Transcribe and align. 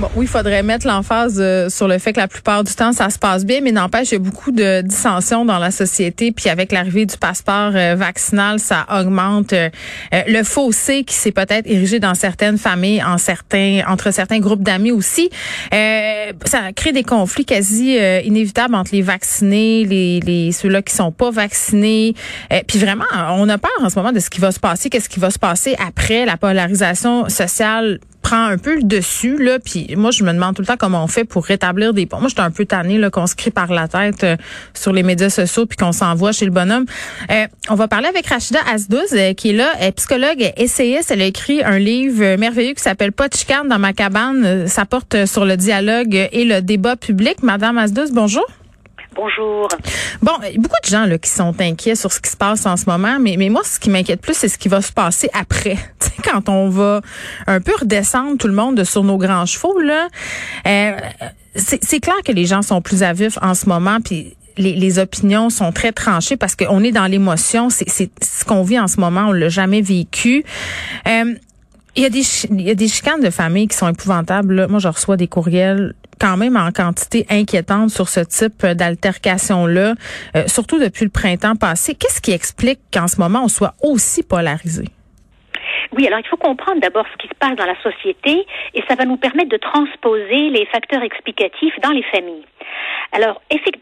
Bon, 0.00 0.08
oui, 0.16 0.24
il 0.24 0.28
faudrait 0.28 0.62
mettre 0.62 0.86
l'emphase 0.86 1.36
euh, 1.38 1.68
sur 1.68 1.86
le 1.86 1.98
fait 1.98 2.14
que 2.14 2.20
la 2.20 2.26
plupart 2.26 2.64
du 2.64 2.74
temps, 2.74 2.94
ça 2.94 3.10
se 3.10 3.18
passe 3.18 3.44
bien, 3.44 3.60
mais 3.62 3.70
n'empêche, 3.70 4.08
il 4.08 4.14
y 4.14 4.16
a 4.16 4.18
beaucoup 4.18 4.50
de 4.50 4.80
dissensions 4.80 5.44
dans 5.44 5.58
la 5.58 5.70
société. 5.70 6.32
Puis 6.32 6.48
avec 6.48 6.72
l'arrivée 6.72 7.04
du 7.04 7.18
passeport 7.18 7.72
euh, 7.74 7.96
vaccinal, 7.96 8.58
ça 8.60 8.86
augmente 8.90 9.52
euh, 9.52 9.68
le 10.26 10.42
fossé 10.42 11.04
qui 11.04 11.14
s'est 11.14 11.32
peut-être 11.32 11.66
érigé 11.66 12.00
dans 12.00 12.14
certaines 12.14 12.56
familles, 12.56 13.04
en 13.04 13.18
certains, 13.18 13.82
entre 13.86 14.10
certains 14.10 14.38
groupes 14.38 14.62
d'amis 14.62 14.90
aussi. 14.90 15.28
ça 15.70 16.72
crée 16.74 16.92
des 16.92 17.04
conflits 17.04 17.44
quasi 17.44 17.98
inévitables 18.24 18.74
entre 18.74 18.92
les 18.94 19.02
vaccinés, 19.02 19.84
les, 19.84 20.20
les 20.20 20.52
ceux-là 20.52 20.80
qui 20.80 20.94
sont 20.94 21.12
pas 21.12 21.30
vaccinés. 21.30 22.14
puis 22.66 22.78
vraiment, 22.78 23.04
on 23.32 23.48
a 23.50 23.58
peur 23.58 23.70
en 23.82 23.90
ce 23.90 23.96
moment 23.96 24.12
de 24.12 24.20
ce 24.20 24.30
qui 24.30 24.40
va 24.40 24.50
se 24.50 24.60
passer, 24.60 24.88
qu'est-ce 24.88 25.10
qui 25.10 25.20
va 25.20 25.30
se 25.30 25.38
passer 25.38 25.76
après 25.86 26.24
la 26.24 26.38
polarisation 26.38 27.28
sociale 27.28 27.98
prend 28.22 28.44
un 28.44 28.58
peu 28.58 28.76
le 28.76 28.82
dessus 28.82 29.42
là 29.42 29.58
puis 29.58 29.94
moi 29.96 30.10
je 30.10 30.24
me 30.24 30.32
demande 30.32 30.54
tout 30.54 30.62
le 30.62 30.66
temps 30.66 30.76
comment 30.78 31.02
on 31.04 31.06
fait 31.06 31.24
pour 31.24 31.44
rétablir 31.44 31.94
des 31.94 32.06
ponts. 32.06 32.20
Moi 32.20 32.28
j'étais 32.28 32.40
un 32.40 32.50
peu 32.50 32.64
tannée 32.64 32.98
là 32.98 33.10
qu'on 33.10 33.26
se 33.26 33.34
crie 33.34 33.50
par 33.50 33.72
la 33.72 33.88
tête 33.88 34.24
euh, 34.24 34.36
sur 34.74 34.92
les 34.92 35.02
médias 35.02 35.30
sociaux 35.30 35.66
puis 35.66 35.76
qu'on 35.76 35.92
s'envoie 35.92 36.32
chez 36.32 36.44
le 36.44 36.50
bonhomme. 36.50 36.84
Euh, 37.30 37.46
on 37.68 37.74
va 37.74 37.88
parler 37.88 38.08
avec 38.08 38.26
Rachida 38.26 38.60
Asdouz 38.72 39.12
euh, 39.12 39.32
qui 39.34 39.50
est 39.50 39.54
là, 39.54 39.72
est 39.80 39.92
psychologue, 39.92 40.52
essayiste, 40.56 41.10
elle 41.10 41.22
a 41.22 41.26
écrit 41.26 41.62
un 41.62 41.78
livre 41.78 42.36
merveilleux 42.36 42.74
qui 42.74 42.82
s'appelle 42.82 43.12
Pas 43.12 43.28
de 43.28 43.40
dans 43.68 43.78
ma 43.78 43.92
cabane, 43.92 44.68
ça 44.68 44.84
porte 44.84 45.26
sur 45.26 45.44
le 45.44 45.56
dialogue 45.56 46.14
et 46.14 46.44
le 46.44 46.60
débat 46.60 46.94
public. 46.94 47.42
Madame 47.42 47.78
Asdouz, 47.78 48.12
bonjour. 48.12 48.46
Bonjour. 49.14 49.68
Bon, 50.22 50.32
beaucoup 50.56 50.80
de 50.84 50.88
gens 50.88 51.04
là, 51.04 51.18
qui 51.18 51.30
sont 51.30 51.54
inquiets 51.60 51.96
sur 51.96 52.12
ce 52.12 52.20
qui 52.20 52.30
se 52.30 52.36
passe 52.36 52.64
en 52.64 52.76
ce 52.76 52.86
moment, 52.86 53.18
mais, 53.18 53.36
mais 53.36 53.48
moi, 53.48 53.62
ce 53.64 53.80
qui 53.80 53.90
m'inquiète 53.90 54.20
plus, 54.20 54.34
c'est 54.34 54.48
ce 54.48 54.56
qui 54.56 54.68
va 54.68 54.80
se 54.82 54.92
passer 54.92 55.28
après. 55.32 55.76
quand 56.24 56.48
on 56.48 56.68
va 56.68 57.00
un 57.46 57.60
peu 57.60 57.72
redescendre 57.78 58.38
tout 58.38 58.46
le 58.46 58.54
monde 58.54 58.84
sur 58.84 59.02
nos 59.02 59.18
grands 59.18 59.46
chevaux, 59.46 59.78
là, 59.80 60.08
euh, 60.66 60.96
c'est 61.56 62.00
clair 62.00 62.16
que 62.24 62.32
les 62.32 62.46
gens 62.46 62.62
sont 62.62 62.80
plus 62.80 63.02
à 63.02 63.12
en 63.42 63.54
ce 63.54 63.68
moment, 63.68 63.98
puis 64.00 64.36
les, 64.56 64.74
les, 64.74 64.98
opinions 64.98 65.50
sont 65.50 65.72
très 65.72 65.90
tranchées 65.92 66.36
parce 66.36 66.54
qu'on 66.54 66.82
est 66.84 66.92
dans 66.92 67.06
l'émotion. 67.06 67.70
C'est 67.70 67.88
ce 67.88 68.44
qu'on 68.44 68.62
vit 68.62 68.78
en 68.78 68.88
ce 68.88 69.00
moment, 69.00 69.26
on 69.28 69.32
l'a 69.32 69.48
jamais 69.48 69.80
vécu. 69.80 70.44
Euh, 71.08 71.34
il 71.96 72.02
y, 72.02 72.06
a 72.06 72.10
des, 72.10 72.22
il 72.50 72.62
y 72.62 72.70
a 72.70 72.74
des 72.74 72.88
chicanes 72.88 73.20
de 73.20 73.30
famille 73.30 73.68
qui 73.68 73.76
sont 73.76 73.88
épouvantables. 73.88 74.66
Moi, 74.68 74.78
je 74.78 74.88
reçois 74.88 75.16
des 75.16 75.28
courriels 75.28 75.94
quand 76.20 76.36
même 76.36 76.56
en 76.56 76.70
quantité 76.70 77.26
inquiétante 77.30 77.90
sur 77.90 78.08
ce 78.08 78.20
type 78.20 78.64
d'altercation-là, 78.64 79.94
euh, 80.36 80.44
surtout 80.46 80.78
depuis 80.78 81.04
le 81.04 81.10
printemps 81.10 81.56
passé. 81.56 81.94
Qu'est-ce 81.94 82.20
qui 82.20 82.32
explique 82.32 82.80
qu'en 82.92 83.08
ce 83.08 83.18
moment, 83.18 83.44
on 83.44 83.48
soit 83.48 83.74
aussi 83.82 84.22
polarisé? 84.22 84.84
Oui, 85.92 86.06
alors 86.06 86.20
il 86.20 86.28
faut 86.28 86.36
comprendre 86.36 86.80
d'abord 86.80 87.04
ce 87.12 87.16
qui 87.16 87.26
se 87.26 87.34
passe 87.34 87.56
dans 87.56 87.66
la 87.66 87.80
société 87.82 88.46
et 88.74 88.82
ça 88.88 88.94
va 88.94 89.04
nous 89.04 89.16
permettre 89.16 89.48
de 89.48 89.56
transposer 89.56 90.50
les 90.50 90.66
facteurs 90.66 91.02
explicatifs 91.02 91.74
dans 91.82 91.90
les 91.90 92.04
familles. 92.04 92.44
Alors, 93.12 93.40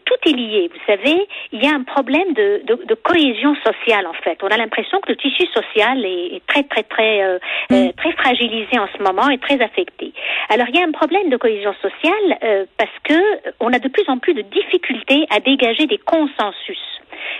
tout 0.09 0.29
est 0.29 0.33
lié. 0.33 0.69
Vous 0.73 0.81
savez, 0.85 1.27
il 1.51 1.63
y 1.63 1.67
a 1.67 1.73
un 1.73 1.83
problème 1.83 2.33
de, 2.33 2.61
de, 2.65 2.83
de 2.85 2.93
cohésion 2.95 3.55
sociale 3.63 4.07
en 4.07 4.13
fait. 4.13 4.39
On 4.41 4.47
a 4.47 4.57
l'impression 4.57 4.99
que 5.01 5.09
le 5.09 5.17
tissu 5.17 5.45
social 5.53 6.03
est, 6.03 6.35
est 6.35 6.45
très 6.47 6.63
très 6.63 6.83
très 6.83 7.21
euh, 7.21 7.37
euh 7.71 7.87
mm. 7.87 7.93
très 7.93 8.11
fragilisé 8.13 8.79
en 8.79 8.87
ce 8.95 9.03
moment 9.03 9.29
et 9.29 9.37
très 9.37 9.61
affecté. 9.61 10.13
Alors, 10.49 10.67
il 10.69 10.75
y 10.75 10.81
a 10.81 10.85
un 10.85 10.91
problème 10.91 11.29
de 11.29 11.37
cohésion 11.37 11.73
sociale 11.81 12.39
euh, 12.43 12.65
parce 12.77 12.97
que 13.03 13.19
on 13.59 13.71
a 13.71 13.79
de 13.79 13.87
plus 13.87 14.07
en 14.07 14.17
plus 14.17 14.33
de 14.33 14.41
difficultés 14.41 15.25
à 15.29 15.39
dégager 15.39 15.85
des 15.85 15.99
consensus, 15.99 16.81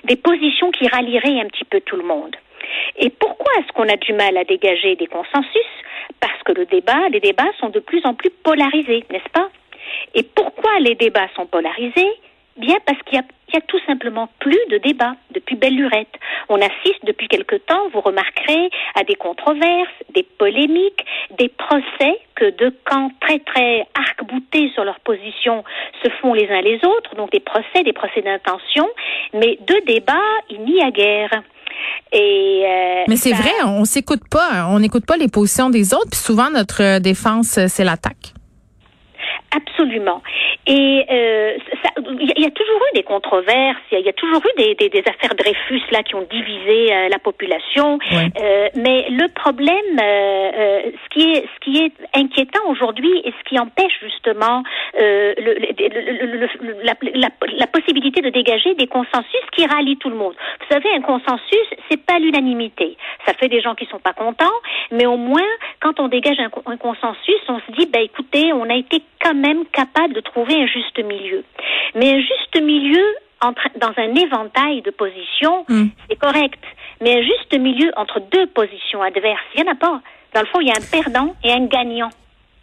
des 0.04 0.16
positions 0.16 0.72
qui 0.72 0.88
rallieraient 0.88 1.40
un 1.42 1.48
petit 1.48 1.66
peu 1.66 1.82
tout 1.82 1.98
le 1.98 2.04
monde. 2.04 2.36
Et 2.98 3.10
pourquoi 3.10 3.52
est-ce 3.60 3.72
qu'on 3.74 3.90
a 3.90 3.98
du 3.98 4.14
mal 4.14 4.38
à 4.38 4.44
dégager 4.44 4.96
des 4.96 5.08
consensus? 5.08 5.72
Parce 6.20 6.42
que 6.44 6.52
le 6.52 6.66
débat, 6.66 7.10
les 7.12 7.20
débats 7.20 7.52
sont 7.60 7.70
de 7.70 7.80
plus 7.80 8.06
en 8.06 8.14
plus 8.14 8.30
polarisés, 8.30 9.06
n'est-ce 9.10 9.30
pas? 9.32 9.50
Et 10.16 10.24
pourquoi 10.24 10.80
les 10.80 10.96
débats 10.96 11.28
sont 11.36 11.46
polarisés? 11.46 12.12
Bien 12.58 12.76
parce 12.86 13.00
qu'il 13.04 13.18
y, 13.18 13.58
a, 13.58 13.62
tout 13.62 13.80
simplement 13.88 14.28
plus 14.40 14.60
de 14.70 14.78
débats 14.80 15.16
depuis 15.32 15.56
belle 15.56 15.76
lurette. 15.76 16.14
On 16.50 16.58
assiste 16.58 17.06
depuis 17.06 17.30
quelque 17.30 17.56
temps, 17.56 17.88
vous 17.94 18.02
remarquerez, 18.02 18.70
à 18.96 19.04
des 19.06 19.16
controverses, 19.16 19.88
des 20.14 20.24
polémiques, 20.24 21.06
des 21.38 21.48
procès 21.48 22.20
que 22.36 22.50
deux 22.58 22.76
camps 22.86 23.12
très 23.22 23.40
très 23.40 23.88
arc-boutés 23.96 24.72
sur 24.74 24.84
leur 24.84 25.00
position 25.00 25.64
se 26.04 26.10
font 26.22 26.34
les 26.34 26.50
uns 26.50 26.62
les 26.62 26.84
autres, 26.84 27.16
donc 27.16 27.32
des 27.32 27.40
procès, 27.40 27.84
des 27.86 27.94
procès 27.94 28.22
d'intention, 28.22 28.90
mais 29.34 29.58
de 29.66 29.86
débats, 29.86 30.14
il 30.50 30.62
n'y 30.64 30.82
a 30.82 30.92
guère. 30.92 31.32
Et 32.12 32.64
euh, 32.66 33.04
Mais 33.08 33.16
c'est 33.16 33.34
vrai, 33.34 33.54
on 33.66 33.86
s'écoute 33.86 34.28
pas, 34.30 34.68
on 34.70 34.80
n'écoute 34.80 35.06
pas 35.06 35.16
les 35.16 35.30
positions 35.30 35.70
des 35.70 35.94
autres, 35.94 36.10
puis 36.12 36.20
souvent 36.20 36.50
notre 36.50 37.00
défense 37.00 37.60
c'est 37.68 37.86
l'attaque. 37.86 38.34
Absolument. 39.56 40.22
Et 40.68 41.06
euh, 41.10 41.58
il 42.20 42.40
y 42.40 42.46
a 42.46 42.52
toujours 42.52 42.82
eu 42.92 42.96
des 42.96 43.04
controverses, 43.04 43.80
il 43.92 44.00
y, 44.00 44.10
a 44.10 44.14
toujours 44.14 44.42
eu 44.46 44.62
des, 44.62 44.76
des, 44.76 44.90
des, 44.90 45.00
affaires 45.00 45.34
Dreyfus 45.36 45.82
là 45.92 46.04
qui 46.04 46.14
ont 46.14 46.28
divisé 46.30 46.94
euh, 46.94 47.10
la 47.10 47.18
population. 47.18 47.98
Euh, 48.12 48.70
mais 48.76 49.08
le 49.10 49.28
problème, 49.34 50.00
euh, 50.00 50.52
euh, 50.54 50.92
ce 51.04 51.10
qui 51.10 51.32
est 51.32 51.46
ce 51.46 51.60
qui 51.62 51.84
est 51.84 51.94
inquiétant 52.14 52.62
aujourd'hui 52.70 53.10
et 53.24 53.32
ce 53.32 53.50
qui 53.50 53.58
empêche 53.58 53.98
justement 54.02 54.64
le, 54.94 55.34
le, 55.40 56.84
la, 56.84 56.94
la, 57.16 57.30
la, 57.58 57.68
possibilité 57.68 58.22
de 58.22 58.30
dégager 58.30 58.76
des 58.76 58.88
consensus 58.88 59.42
qui 59.56 59.66
rallient 59.66 59.98
tout 59.98 60.10
le 60.10 60.16
monde. 60.16 60.36
Vous 60.60 60.68
savez, 60.76 60.90
un 60.94 61.02
consensus, 61.02 61.68
c'est 61.90 62.04
pas 62.06 62.20
l'unanimité. 62.20 62.98
Ça 63.26 63.34
fait 63.34 63.48
des 63.48 63.62
gens 63.62 63.76
qui 63.76 63.86
sont 63.86 64.00
pas 64.00 64.14
contents, 64.14 64.46
mais 64.92 65.06
au 65.06 65.18
moins 65.18 65.42
quand 65.82 66.00
on 66.00 66.08
dégage 66.08 66.40
un, 66.40 66.50
un 66.66 66.78
consensus, 66.78 67.42
on 67.48 67.60
se 67.60 67.72
dit, 67.78 67.86
ben 67.86 68.02
écoutez, 68.02 68.52
on 68.54 68.70
a 68.70 68.76
été 68.76 69.02
quand 69.22 69.36
même 69.36 69.66
capable 69.68 70.14
de 70.14 70.20
trouver 70.22 70.56
un 70.56 70.68
juste 70.68 71.00
milieu. 71.04 71.44
Mais 71.96 72.14
un 72.14 72.20
juste 72.20 72.62
milieu 72.62 73.06
entre, 73.42 73.70
dans 73.78 73.94
un 73.98 74.16
éventail 74.16 74.82
de 74.82 74.92
positions, 74.92 75.66
hmm. 75.68 75.88
c'est 76.10 76.18
correct. 76.18 76.64
Mais 77.02 77.20
un 77.20 77.22
juste 77.22 77.58
milieu 77.58 77.92
entre 77.96 78.20
deux 78.20 78.48
positions 78.48 79.02
adverses, 79.02 79.40
il 79.56 79.64
n'y 79.64 79.70
en 79.70 79.72
a 79.72 79.76
pas. 79.76 80.02
Dans 80.34 80.42
le 80.42 80.48
fond, 80.48 80.60
il 80.60 80.68
y 80.68 80.72
a 80.72 80.74
un 80.74 80.92
perdant 80.92 81.36
et 81.44 81.52
un 81.52 81.66
gagnant. 81.66 82.10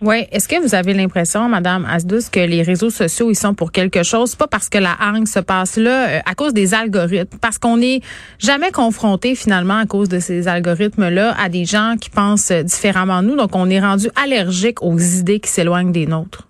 Oui. 0.02 0.26
Est-ce 0.30 0.46
que 0.46 0.60
vous 0.60 0.74
avez 0.74 0.92
l'impression, 0.92 1.48
Madame 1.48 1.86
Asdous, 1.86 2.28
que 2.30 2.40
les 2.40 2.62
réseaux 2.62 2.90
sociaux, 2.90 3.30
ils 3.30 3.36
sont 3.36 3.54
pour 3.54 3.72
quelque 3.72 4.02
chose? 4.02 4.34
Pas 4.34 4.46
parce 4.46 4.68
que 4.68 4.76
la 4.76 4.94
hargne 5.00 5.24
se 5.24 5.38
passe 5.38 5.78
là, 5.78 6.08
euh, 6.08 6.18
à 6.26 6.34
cause 6.34 6.52
des 6.52 6.74
algorithmes. 6.74 7.38
Parce 7.40 7.56
qu'on 7.56 7.78
n'est 7.78 8.02
jamais 8.38 8.70
confronté, 8.72 9.34
finalement, 9.34 9.78
à 9.78 9.86
cause 9.86 10.10
de 10.10 10.20
ces 10.20 10.48
algorithmes-là, 10.48 11.34
à 11.40 11.48
des 11.48 11.64
gens 11.64 11.96
qui 11.98 12.10
pensent 12.10 12.52
différemment 12.52 13.22
de 13.22 13.28
nous. 13.28 13.36
Donc, 13.36 13.56
on 13.56 13.70
est 13.70 13.80
rendu 13.80 14.08
allergique 14.22 14.82
aux 14.82 14.98
idées 14.98 15.40
qui 15.40 15.50
s'éloignent 15.50 15.92
des 15.92 16.06
nôtres. 16.06 16.46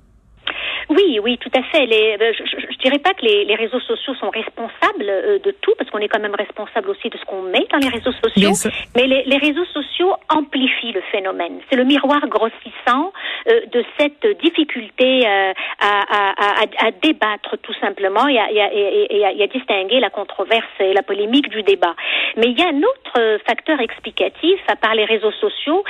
Oui, 1.06 1.20
oui, 1.22 1.38
tout 1.38 1.50
à 1.54 1.62
fait. 1.62 1.86
Les, 1.86 2.16
euh, 2.20 2.32
je, 2.36 2.44
je, 2.44 2.78
dirais 2.78 2.98
pas 2.98 3.14
que 3.14 3.24
les, 3.24 3.44
les 3.44 3.54
réseaux 3.54 3.80
sociaux 3.80 4.14
sont 4.14 4.30
responsables 4.30 5.08
euh, 5.08 5.38
de 5.38 5.52
tout, 5.52 5.72
parce 5.78 5.88
qu'on 5.90 5.98
est 5.98 6.08
quand 6.08 6.20
même 6.20 6.34
responsable 6.34 6.90
aussi 6.90 7.08
de 7.10 7.16
ce 7.16 7.24
qu'on 7.24 7.42
met 7.42 7.66
dans 7.70 7.78
les 7.78 7.88
réseaux 7.88 8.12
sociaux. 8.12 8.70
Mais 8.96 9.06
les, 9.06 9.22
les, 9.24 9.36
réseaux 9.36 9.64
sociaux 9.66 10.14
amplifient 10.28 10.92
le 10.92 11.02
phénomène. 11.12 11.60
C'est 11.70 11.76
le 11.76 11.84
miroir 11.84 12.26
grossissant 12.28 13.12
euh, 13.48 13.60
de 13.72 13.84
cette 13.98 14.26
difficulté 14.42 15.26
à, 15.26 15.52
à, 15.78 16.62
à, 16.62 16.86
à, 16.86 16.90
débattre 16.90 17.56
tout 17.62 17.74
simplement 17.80 18.26
et 18.26 18.38
à, 18.38 18.50
et, 18.50 19.06
et 19.10 19.42
à, 19.42 19.46
distinguer 19.46 20.00
la 20.00 20.10
controverse 20.10 20.66
et 20.80 20.92
la 20.92 21.02
polémique 21.02 21.48
du 21.50 21.62
débat. 21.62 21.94
Mais 22.36 22.48
il 22.48 22.58
y 22.58 22.62
a 22.62 22.68
un 22.68 22.82
autre 22.82 23.38
facteur 23.46 23.80
explicatif, 23.80 24.58
à 24.68 24.76
part 24.76 24.94
les 24.94 25.04
réseaux 25.04 25.32
sociaux, 25.32 25.84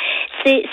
c'est 0.45 0.65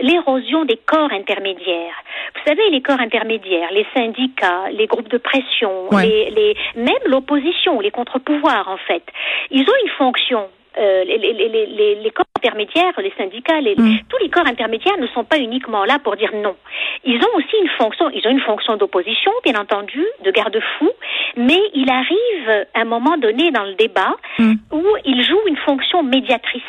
l'érosion 0.00 0.64
des 0.64 0.76
corps 0.76 1.12
intermédiaires. 1.12 2.02
Vous 2.34 2.42
savez, 2.46 2.70
les 2.70 2.80
corps 2.80 2.91
intermédiaires, 3.00 3.70
les 3.72 3.86
syndicats, 3.94 4.70
les 4.72 4.86
groupes 4.86 5.08
de 5.08 5.18
pression, 5.18 5.88
les, 6.00 6.30
les, 6.30 6.56
même 6.76 6.94
l'opposition, 7.06 7.80
les 7.80 7.90
contre-pouvoirs, 7.90 8.68
en 8.68 8.76
fait, 8.76 9.02
ils 9.50 9.62
ont 9.62 9.84
une 9.84 9.90
fonction. 9.90 10.48
Euh, 10.78 11.04
les, 11.04 11.18
les, 11.18 11.34
les, 11.34 11.94
les, 11.96 12.10
corps 12.12 12.24
intermédiaires, 12.38 12.94
les 12.96 13.12
syndicats, 13.18 13.60
mm. 13.60 13.98
tous 14.08 14.16
les 14.22 14.30
corps 14.30 14.46
intermédiaires 14.46 14.96
ne 14.98 15.06
sont 15.08 15.22
pas 15.22 15.36
uniquement 15.38 15.84
là 15.84 15.98
pour 16.02 16.16
dire 16.16 16.30
non. 16.34 16.56
Ils 17.04 17.18
ont 17.18 17.36
aussi 17.36 17.56
une 17.60 17.68
fonction, 17.76 18.08
ils 18.08 18.26
ont 18.26 18.30
une 18.30 18.40
fonction 18.40 18.78
d'opposition, 18.78 19.32
bien 19.44 19.60
entendu, 19.60 20.02
de 20.24 20.30
garde-fou, 20.30 20.90
mais 21.36 21.60
il 21.74 21.90
arrive 21.90 22.66
à 22.72 22.80
un 22.80 22.84
moment 22.86 23.18
donné 23.18 23.50
dans 23.50 23.64
le 23.64 23.74
débat 23.74 24.16
mm. 24.38 24.54
où 24.72 24.82
ils 25.04 25.22
jouent 25.22 25.46
une 25.46 25.58
fonction 25.58 26.02
médiatrice. 26.02 26.62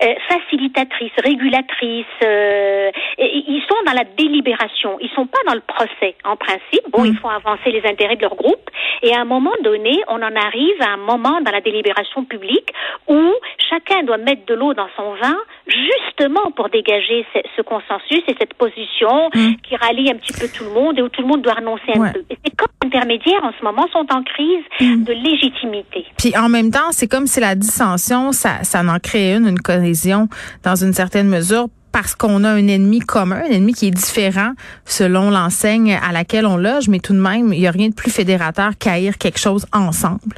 Euh, 0.00 0.14
facilitatrices, 0.28 1.12
régulatrices. 1.24 2.06
Euh, 2.22 2.90
ils 3.18 3.62
sont 3.68 3.82
dans 3.84 3.94
la 3.94 4.04
délibération. 4.04 4.96
Ils 5.00 5.10
sont 5.10 5.26
pas 5.26 5.38
dans 5.44 5.54
le 5.54 5.60
procès. 5.60 6.14
En 6.24 6.36
principe, 6.36 6.88
bon, 6.90 7.04
ils 7.04 7.14
mm. 7.14 7.16
font 7.16 7.28
avancer 7.28 7.72
les 7.72 7.84
intérêts 7.84 8.14
de 8.14 8.22
leur 8.22 8.36
groupe. 8.36 8.70
Et 9.02 9.12
à 9.12 9.20
un 9.20 9.24
moment 9.24 9.54
donné, 9.64 10.00
on 10.06 10.22
en 10.22 10.36
arrive 10.36 10.80
à 10.82 10.90
un 10.90 10.98
moment 10.98 11.40
dans 11.40 11.50
la 11.50 11.60
délibération 11.60 12.24
publique 12.24 12.72
où 13.08 13.32
chacun 13.68 14.02
doit 14.04 14.18
mettre 14.18 14.46
de 14.46 14.54
l'eau 14.54 14.74
dans 14.74 14.88
son 14.96 15.14
vin 15.14 15.36
justement 15.66 16.50
pour 16.56 16.68
dégager 16.68 17.26
ce, 17.56 17.62
consensus 17.62 18.22
et 18.26 18.34
cette 18.38 18.54
position 18.54 19.28
mm. 19.34 19.56
qui 19.62 19.76
rallie 19.76 20.10
un 20.10 20.14
petit 20.14 20.32
peu 20.32 20.48
tout 20.48 20.64
le 20.64 20.70
monde 20.70 20.98
et 20.98 21.02
où 21.02 21.08
tout 21.08 21.22
le 21.22 21.28
monde 21.28 21.42
doit 21.42 21.54
renoncer 21.54 21.92
un 21.94 22.12
peu. 22.12 22.24
Et 22.30 22.38
ces 22.44 22.50
corps 22.56 22.68
intermédiaires, 22.84 23.44
en 23.44 23.52
ce 23.58 23.64
moment, 23.64 23.86
sont 23.92 24.06
en 24.10 24.22
crise 24.22 24.64
mm. 24.80 25.04
de 25.04 25.12
légitimité. 25.12 26.06
Puis 26.16 26.36
en 26.36 26.48
même 26.48 26.70
temps, 26.70 26.90
c'est 26.92 27.08
comme 27.08 27.26
si 27.26 27.40
la 27.40 27.54
dissension, 27.54 28.32
ça, 28.32 28.62
ça 28.62 28.80
en 28.80 28.98
crée 28.98 29.34
une, 29.34 29.46
une 29.46 29.60
cohésion 29.60 30.28
dans 30.64 30.76
une 30.76 30.92
certaine 30.92 31.28
mesure 31.28 31.66
parce 31.92 32.14
qu'on 32.14 32.44
a 32.44 32.50
un 32.50 32.68
ennemi 32.68 33.00
commun, 33.00 33.42
un 33.44 33.50
ennemi 33.50 33.72
qui 33.72 33.88
est 33.88 33.90
différent 33.90 34.52
selon 34.84 35.30
l'enseigne 35.30 35.94
à 35.94 36.12
laquelle 36.12 36.46
on 36.46 36.56
loge, 36.56 36.88
mais 36.88 37.00
tout 37.00 37.12
de 37.12 37.18
même, 37.18 37.52
il 37.52 37.60
n'y 37.60 37.66
a 37.66 37.70
rien 37.70 37.88
de 37.88 37.94
plus 37.94 38.10
fédérateur 38.10 38.72
qu'haïr 38.78 39.18
quelque 39.18 39.38
chose 39.38 39.66
ensemble. 39.72 40.36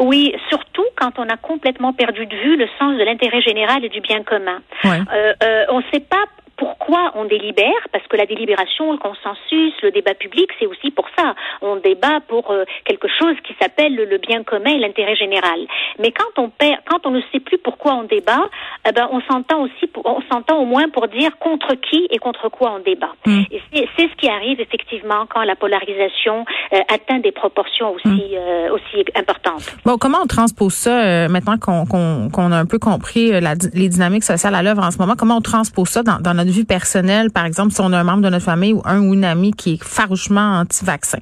Oui, 0.00 0.32
surtout 0.48 0.67
quand 0.98 1.18
on 1.18 1.28
a 1.28 1.36
complètement 1.36 1.92
perdu 1.92 2.26
de 2.26 2.36
vue 2.36 2.56
le 2.56 2.66
sens 2.78 2.98
de 2.98 3.04
l'intérêt 3.04 3.40
général 3.40 3.84
et 3.84 3.88
du 3.88 4.00
bien 4.00 4.22
commun. 4.24 4.60
Euh, 4.84 5.32
euh, 5.42 5.64
on 5.70 5.78
ne 5.78 5.84
sait 5.92 6.00
pas 6.00 6.24
pourquoi 6.58 7.12
on 7.14 7.24
délibère 7.24 7.80
Parce 7.92 8.06
que 8.08 8.16
la 8.16 8.26
délibération, 8.26 8.92
le 8.92 8.98
consensus, 8.98 9.72
le 9.82 9.90
débat 9.92 10.14
public, 10.14 10.50
c'est 10.58 10.66
aussi 10.66 10.90
pour 10.90 11.06
ça. 11.16 11.34
On 11.62 11.76
débat 11.76 12.18
pour 12.26 12.50
euh, 12.50 12.64
quelque 12.84 13.06
chose 13.18 13.36
qui 13.46 13.54
s'appelle 13.60 13.94
le, 13.94 14.18
bien 14.18 14.42
commun 14.42 14.70
et 14.70 14.78
l'intérêt 14.78 15.14
général. 15.14 15.60
Mais 16.00 16.10
quand 16.10 16.42
on 16.42 16.50
perd, 16.50 16.80
quand 16.86 17.06
on 17.06 17.12
ne 17.12 17.20
sait 17.32 17.38
plus 17.38 17.58
pourquoi 17.58 17.94
on 17.94 18.02
débat, 18.02 18.50
eh 18.86 18.92
ben 18.92 19.08
on 19.12 19.20
s'entend 19.22 19.62
aussi, 19.62 19.88
on 20.04 20.20
s'entend 20.30 20.58
au 20.58 20.64
moins 20.64 20.88
pour 20.88 21.06
dire 21.06 21.38
contre 21.38 21.74
qui 21.74 22.08
et 22.10 22.18
contre 22.18 22.48
quoi 22.48 22.72
on 22.76 22.80
débat. 22.80 23.12
Mm. 23.24 23.42
Et 23.50 23.88
c'est 23.96 24.08
ce 24.08 24.16
qui 24.16 24.28
arrive 24.28 24.60
effectivement 24.60 25.26
quand 25.32 25.42
la 25.44 25.54
polarisation 25.54 26.44
euh, 26.72 26.80
atteint 26.92 27.20
des 27.20 27.32
proportions 27.32 27.94
aussi 27.94 28.08
mm. 28.08 28.36
euh, 28.36 28.74
aussi 28.74 29.04
importantes. 29.14 29.76
Bon, 29.84 29.96
comment 29.96 30.18
on 30.24 30.26
transpose 30.26 30.74
ça 30.74 31.28
maintenant 31.28 31.56
qu'on 31.58 31.86
qu'on 31.86 32.52
a 32.52 32.56
un 32.56 32.66
peu 32.66 32.80
compris 32.80 33.30
les 33.30 33.88
dynamiques 33.88 34.24
sociales 34.24 34.56
à 34.56 34.62
l'œuvre 34.62 34.82
en 34.82 34.90
ce 34.90 34.98
moment 34.98 35.14
Comment 35.16 35.36
on 35.36 35.40
transpose 35.40 35.88
ça 35.88 36.02
dans, 36.02 36.18
dans 36.18 36.34
notre 36.34 36.47
vue 36.50 36.64
personnelle, 36.64 37.30
par 37.30 37.46
exemple, 37.46 37.72
si 37.72 37.80
on 37.80 37.92
a 37.92 37.98
un 37.98 38.04
membre 38.04 38.22
de 38.22 38.30
notre 38.30 38.44
famille 38.44 38.72
ou 38.72 38.82
un 38.84 39.00
ou 39.00 39.14
une 39.14 39.24
amie 39.24 39.52
qui 39.52 39.74
est 39.74 39.84
farouchement 39.84 40.60
anti-vaccin? 40.60 41.20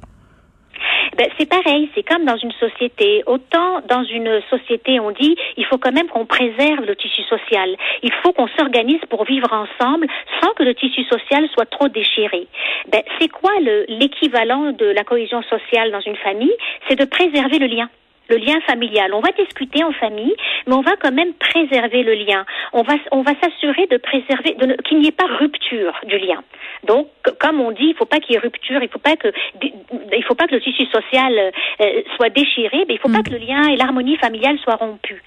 Ben, 1.16 1.28
c'est 1.38 1.48
pareil, 1.48 1.88
c'est 1.94 2.02
comme 2.02 2.26
dans 2.26 2.36
une 2.36 2.52
société. 2.52 3.22
Autant 3.26 3.80
dans 3.88 4.04
une 4.04 4.42
société, 4.50 5.00
on 5.00 5.12
dit, 5.12 5.34
il 5.56 5.64
faut 5.64 5.78
quand 5.78 5.92
même 5.92 6.08
qu'on 6.08 6.26
préserve 6.26 6.84
le 6.84 6.94
tissu 6.94 7.22
social. 7.22 7.74
Il 8.02 8.12
faut 8.22 8.32
qu'on 8.32 8.48
s'organise 8.48 9.00
pour 9.08 9.24
vivre 9.24 9.50
ensemble 9.50 10.06
sans 10.42 10.50
que 10.50 10.62
le 10.62 10.74
tissu 10.74 11.04
social 11.04 11.48
soit 11.54 11.64
trop 11.66 11.88
déchiré. 11.88 12.46
Ben, 12.92 13.00
c'est 13.18 13.28
quoi 13.28 13.52
l'équivalent 13.88 14.72
de 14.72 14.86
la 14.86 15.04
cohésion 15.04 15.42
sociale 15.44 15.90
dans 15.90 16.00
une 16.00 16.16
famille? 16.16 16.54
C'est 16.86 16.98
de 16.98 17.06
préserver 17.06 17.58
le 17.58 17.66
lien 17.66 17.88
le 18.28 18.36
lien 18.36 18.60
familial. 18.66 19.12
On 19.14 19.20
va 19.20 19.30
discuter 19.32 19.84
en 19.84 19.92
famille, 19.92 20.34
mais 20.66 20.74
on 20.74 20.82
va 20.82 20.96
quand 20.96 21.12
même 21.12 21.32
préserver 21.34 22.02
le 22.02 22.14
lien. 22.14 22.44
On 22.72 22.82
va, 22.82 22.94
on 23.12 23.22
va 23.22 23.32
s'assurer 23.42 23.86
de 23.86 23.96
préserver, 23.96 24.56
qu'il 24.84 24.98
n'y 24.98 25.08
ait 25.08 25.12
pas 25.12 25.26
rupture 25.38 25.92
du 26.04 26.18
lien. 26.18 26.42
Donc, 26.84 27.08
comme 27.40 27.60
on 27.60 27.70
dit, 27.72 27.84
il 27.84 27.90
ne 27.90 27.94
faut 27.94 28.04
pas 28.04 28.18
qu'il 28.18 28.34
y 28.34 28.36
ait 28.36 28.40
rupture, 28.40 28.82
il 28.82 28.88
faut 28.88 28.98
pas 28.98 29.16
que, 29.16 29.28
il 29.62 30.24
faut 30.24 30.34
pas 30.34 30.46
que 30.46 30.54
le 30.54 30.60
tissu 30.60 30.86
social 30.86 31.52
euh, 31.80 32.02
soit 32.16 32.30
déchiré, 32.30 32.84
mais 32.86 32.94
il 32.94 32.96
ne 32.96 33.00
faut 33.00 33.08
pas 33.08 33.18
mm. 33.18 33.22
que 33.22 33.30
le 33.30 33.38
lien 33.38 33.68
et 33.68 33.76
l'harmonie 33.76 34.16
familiale 34.16 34.58
soient 34.58 34.76
rompus. 34.76 35.20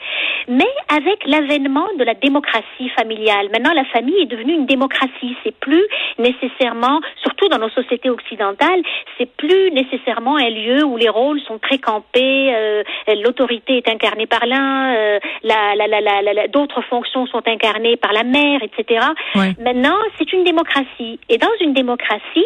Mais 0.50 0.68
avec 0.88 1.26
l'avènement 1.28 1.86
de 2.00 2.04
la 2.04 2.16
démocratie 2.16 2.90
familiale, 2.98 3.50
maintenant 3.52 3.72
la 3.74 3.86
famille 3.86 4.20
est 4.20 4.26
devenue 4.26 4.54
une 4.54 4.66
démocratie. 4.66 5.38
C'est 5.44 5.56
plus 5.56 5.86
nécessairement, 6.18 7.00
surtout 7.22 7.48
dans 7.50 7.60
nos 7.60 7.70
sociétés 7.70 8.10
occidentales, 8.10 8.82
c'est 9.18 9.30
plus 9.38 9.72
nécessairement 9.72 10.38
un 10.38 10.50
lieu 10.50 10.84
où 10.84 10.98
les 10.98 11.08
rôles 11.08 11.40
sont 11.42 11.60
très 11.60 11.78
campés. 11.78 12.52
Euh, 12.56 12.84
l'autorité 13.24 13.78
est 13.78 13.88
incarnée 13.88 14.26
par 14.26 14.48
l'un, 14.48 14.96
euh, 14.96 15.20
la, 15.44 15.76
la, 15.76 15.88
la, 16.02 16.48
d'autres 16.48 16.82
fonctions 16.82 17.28
sont 17.28 17.48
incarnées 17.48 17.96
par 17.98 18.12
la 18.12 18.24
mère, 18.24 18.62
etc. 18.64 19.06
Maintenant, 19.36 19.98
c'est 20.18 20.34
une 20.34 20.44
démocratie. 20.44 21.20
Et 21.30 21.38
dans 21.38 21.48
une 21.62 21.74
démocratie, 21.74 22.46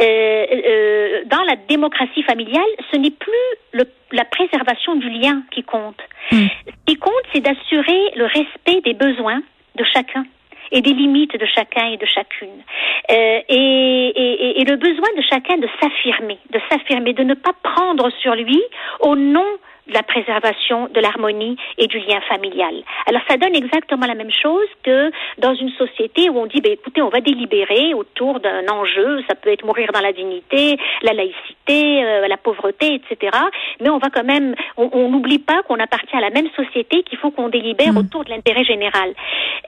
euh, 0.00 1.22
dans 1.26 1.42
la 1.44 1.54
démocratie 1.68 2.24
familiale, 2.24 2.62
ce 2.90 2.96
n'est 2.96 3.12
plus 3.12 3.32
le, 3.72 3.84
la 4.14 4.24
préservation 4.24 4.94
du 4.96 5.10
lien 5.10 5.42
qui 5.50 5.62
compte. 5.62 6.00
Hmm. 6.30 6.46
Ce 6.66 6.72
qui 6.86 6.96
compte, 6.96 7.24
c'est 7.32 7.40
d'assurer 7.40 8.00
le 8.16 8.24
respect 8.24 8.80
des 8.82 8.94
besoins 8.94 9.42
de 9.74 9.84
chacun 9.92 10.24
et 10.72 10.80
des 10.80 10.92
limites 10.92 11.38
de 11.38 11.46
chacun 11.46 11.86
et 11.88 11.96
de 11.96 12.06
chacune. 12.06 12.62
Euh, 13.10 13.40
et, 13.48 14.12
et, 14.16 14.60
et, 14.60 14.64
le 14.64 14.76
besoin 14.76 15.08
de 15.16 15.22
chacun 15.28 15.58
de 15.58 15.68
s'affirmer, 15.80 16.38
de 16.50 16.60
s'affirmer, 16.70 17.12
de 17.12 17.22
ne 17.22 17.34
pas 17.34 17.52
prendre 17.62 18.10
sur 18.20 18.34
lui 18.34 18.62
au 19.00 19.14
nom 19.14 19.46
de 19.88 19.94
la 19.94 20.02
préservation 20.02 20.88
de 20.88 21.00
l'harmonie 21.00 21.56
et 21.78 21.86
du 21.86 21.98
lien 21.98 22.20
familial. 22.28 22.74
Alors 23.06 23.22
ça 23.28 23.36
donne 23.36 23.54
exactement 23.54 24.06
la 24.06 24.14
même 24.14 24.32
chose 24.32 24.68
que 24.82 25.10
dans 25.38 25.54
une 25.54 25.70
société 25.70 26.30
où 26.30 26.38
on 26.38 26.46
dit, 26.46 26.60
ben, 26.60 26.72
écoutez, 26.72 27.02
on 27.02 27.08
va 27.08 27.20
délibérer 27.20 27.94
autour 27.94 28.40
d'un 28.40 28.66
enjeu, 28.68 29.22
ça 29.28 29.34
peut 29.34 29.50
être 29.50 29.64
mourir 29.64 29.90
dans 29.92 30.00
la 30.00 30.12
dignité, 30.12 30.78
la 31.02 31.12
laïcité, 31.12 32.04
euh, 32.04 32.28
la 32.28 32.36
pauvreté, 32.36 32.94
etc. 32.94 33.36
Mais 33.80 33.90
on 33.90 33.98
va 33.98 34.08
quand 34.10 34.24
même, 34.24 34.54
on 34.76 35.08
n'oublie 35.08 35.38
pas 35.38 35.62
qu'on 35.62 35.78
appartient 35.78 36.16
à 36.16 36.20
la 36.20 36.30
même 36.30 36.48
société, 36.56 37.02
qu'il 37.02 37.18
faut 37.18 37.30
qu'on 37.30 37.48
délibère 37.48 37.92
mmh. 37.92 37.98
autour 37.98 38.24
de 38.24 38.30
l'intérêt 38.30 38.64
général. 38.64 39.14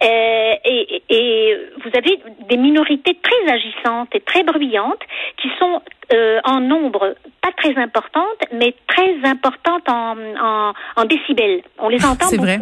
Euh, 0.02 0.52
et, 0.64 1.02
et 1.08 1.56
vous 1.84 1.90
avez 1.96 2.18
des 2.48 2.56
minorités 2.56 3.16
très 3.22 3.52
agissantes 3.52 4.08
et 4.14 4.20
très 4.20 4.42
bruyantes 4.42 5.02
qui 5.36 5.48
sont 5.58 5.80
euh, 6.12 6.40
en 6.44 6.60
nombre 6.60 7.14
pas 7.42 7.52
très 7.52 7.76
importante, 7.76 8.40
mais 8.52 8.74
très 8.86 9.16
importante 9.24 9.88
en, 9.88 10.16
en, 10.40 10.72
en 10.96 11.04
décibels. 11.04 11.62
On 11.78 11.88
les 11.88 12.04
entend 12.04 12.30
beaucoup. 12.30 12.42
Vrai. 12.42 12.60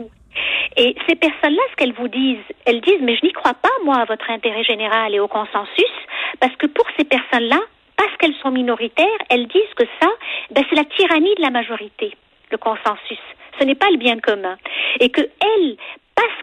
Et 0.77 0.97
ces 1.09 1.15
personnes-là, 1.15 1.63
ce 1.71 1.77
qu'elles 1.77 1.93
vous 1.93 2.09
disent, 2.09 2.39
elles 2.65 2.81
disent, 2.81 3.01
mais 3.01 3.17
je 3.17 3.25
n'y 3.27 3.33
crois 3.33 3.55
pas, 3.55 3.71
moi, 3.85 3.97
à 3.97 4.05
votre 4.05 4.29
intérêt 4.31 4.65
général 4.65 5.15
et 5.15 5.21
au 5.21 5.29
consensus, 5.29 5.95
parce 6.41 6.55
que 6.57 6.67
pour 6.67 6.87
ces 6.99 7.05
personnes-là, 7.05 7.61
parce 7.97 8.17
qu'elles 8.19 8.35
sont 8.43 8.51
minoritaires, 8.51 9.07
elles 9.31 9.47
disent 9.47 9.75
que 9.77 9.85
ça, 10.01 10.09
ben, 10.51 10.65
c'est 10.69 10.77
la 10.77 10.85
tyrannie 10.85 11.35
de 11.37 11.43
la 11.43 11.51
majorité, 11.51 12.13
le 12.51 12.59
consensus. 12.59 13.21
Ce 13.59 13.65
n'est 13.65 13.77
pas 13.77 13.91
le 13.91 13.99
bien 13.99 14.19
commun. 14.19 14.57
Et 14.99 15.11
que 15.11 15.21
elles, 15.21 15.77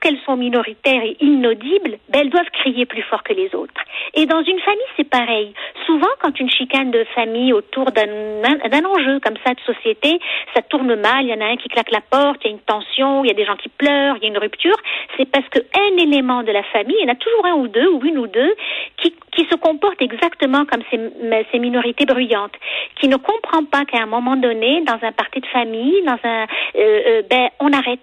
qu'elles 0.02 0.20
sont 0.26 0.36
minoritaires 0.36 1.04
et 1.04 1.16
inaudibles, 1.22 2.00
ben, 2.10 2.22
elles 2.22 2.30
doivent 2.30 2.50
crier 2.52 2.86
plus 2.86 3.04
fort 3.04 3.24
que 3.24 3.34
les 3.34 3.54
autres. 3.56 3.82
Et 4.16 4.26
dans 4.26 4.44
une 4.44 4.60
famille, 4.60 4.92
c'est 4.98 5.10
pareil. 5.10 5.54
Souvent, 5.86 6.10
quand 6.22 6.38
une 6.40 6.50
chicane 6.50 6.92
de 6.92 7.06
famille 7.16 7.54
autour 7.54 7.92
d'un 7.92 8.86
enjeu 8.86 9.20
comme 9.20 9.38
ça 9.46 9.54
de 9.54 9.60
société, 9.62 10.20
ça 10.54 10.62
tourne 10.64 10.96
mal, 10.96 11.24
il 11.24 11.30
y 11.30 11.34
en 11.34 11.42
a 11.42 11.46
un 11.46 11.58
qui 11.58 11.70
claque 11.70 11.92
la 11.92 12.02
porte, 12.02 12.42
il 12.44 12.48
y 12.48 12.50
a 12.50 12.54
une 12.54 12.60
tension, 12.60 13.24
il 13.24 13.28
y 13.28 13.32
a 13.32 13.36
des 13.36 13.46
gens 13.46 13.56
qui 13.56 13.70
pleurent, 13.70 14.18
il 14.18 14.24
y 14.24 14.26
a 14.26 14.30
une 14.30 14.38
rupture, 14.38 14.76
c'est 15.18 15.30
parce 15.30 15.48
qu'un 15.50 15.98
élément 15.98 16.44
de 16.44 16.52
la 16.52 16.64
famille, 16.64 16.96
il 17.00 17.06
y 17.06 17.10
en 17.10 17.14
a 17.14 17.16
toujours 17.16 17.46
un 17.46 17.54
ou 17.54 17.68
deux, 17.68 17.88
ou 17.88 18.04
une 18.04 18.18
ou 18.18 18.28
deux, 18.28 18.56
qui, 18.98 19.14
qui 19.32 19.46
se 19.46 19.56
comporte 19.56 20.02
exactement 20.02 20.66
comme 20.66 20.82
ces, 20.90 21.00
ces 21.52 21.60
minorités 21.60 22.06
bruyantes, 22.06 22.56
qui 23.00 23.08
ne 23.08 23.18
comprend 23.18 23.64
pas 23.66 23.86
qu'à 23.86 24.02
un 24.02 24.08
moment 24.08 24.36
donné, 24.36 24.82
dans 24.82 25.00
un 25.02 25.12
parti 25.12 25.40
de 25.40 25.48
famille, 25.48 26.02
dans 26.06 26.20
un, 26.24 26.44
euh, 26.76 27.02
euh, 27.08 27.22
ben, 27.30 27.50
on 27.60 27.72
arrête 27.72 28.00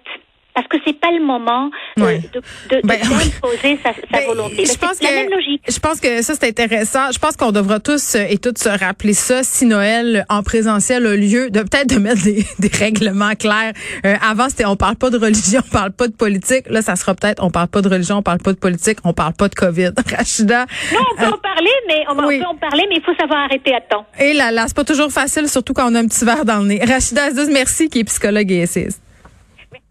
parce 0.59 0.67
que 0.67 0.77
c'est 0.85 0.99
pas 0.99 1.11
le 1.11 1.23
moment 1.23 1.69
euh, 1.99 2.17
de, 2.33 2.75
de, 2.75 2.81
ben, 2.83 2.99
sa, 3.01 3.93
sa 3.93 3.99
ben, 4.11 4.25
volonté. 4.27 4.65
Je 4.65 4.77
pense 4.77 5.01
la 5.01 5.11
même 5.11 5.29
logique. 5.29 5.61
Je 5.69 5.79
pense 5.79 6.01
que 6.01 6.21
ça 6.21 6.33
c'est 6.33 6.49
intéressant. 6.49 7.11
Je 7.13 7.19
pense 7.19 7.37
qu'on 7.37 7.51
devra 7.51 7.79
tous 7.79 8.15
euh, 8.15 8.25
et 8.29 8.37
toutes 8.37 8.57
se 8.57 8.67
rappeler 8.67 9.13
ça 9.13 9.41
si 9.43 9.65
Noël 9.65 10.25
en 10.27 10.43
présentiel 10.43 11.05
a 11.05 11.15
lieu, 11.15 11.49
de 11.49 11.61
peut-être 11.61 11.87
de 11.87 11.97
mettre 11.97 12.23
des, 12.23 12.45
des 12.59 12.67
règlements 12.67 13.35
clairs. 13.35 13.71
Euh, 14.05 14.15
avant 14.21 14.49
c'était 14.49 14.65
on 14.65 14.75
parle 14.75 14.97
pas 14.97 15.09
de 15.09 15.17
religion, 15.17 15.61
on 15.65 15.71
parle 15.71 15.91
pas 15.91 16.07
de 16.07 16.13
politique. 16.13 16.69
Là 16.69 16.81
ça 16.81 16.97
sera 16.97 17.15
peut-être 17.15 17.41
on 17.41 17.51
parle 17.51 17.69
pas 17.69 17.81
de 17.81 17.87
religion, 17.87 18.17
on 18.17 18.23
parle 18.23 18.39
pas 18.39 18.51
de 18.51 18.59
politique, 18.59 18.97
on 19.05 19.13
parle 19.13 19.33
pas 19.33 19.47
de 19.47 19.55
Covid. 19.55 19.91
Rachida. 20.13 20.65
Non, 20.93 20.99
on 21.13 21.15
peut 21.15 21.27
en 21.27 21.37
parler, 21.37 21.71
mais 21.87 22.03
on, 22.09 22.15
peut 22.15 22.45
en 22.45 22.55
parler, 22.55 22.85
mais 22.89 22.97
il 22.97 23.01
faut 23.01 23.15
savoir 23.15 23.45
arrêter 23.45 23.73
à 23.73 23.79
temps. 23.79 24.05
Et 24.19 24.33
là 24.33 24.51
là, 24.51 24.65
c'est 24.67 24.75
pas 24.75 24.83
toujours 24.83 25.11
facile, 25.11 25.47
surtout 25.47 25.73
quand 25.73 25.89
on 25.89 25.95
a 25.95 25.99
un 25.99 26.07
petit 26.07 26.25
verre 26.25 26.43
dans 26.43 26.59
le 26.59 26.65
nez. 26.65 26.81
Rachida 26.85 27.23
Aziz, 27.23 27.49
merci, 27.49 27.87
qui 27.87 27.99
est 27.99 28.03
psychologue 28.03 28.51
et 28.51 28.63
essayiste. 28.63 29.01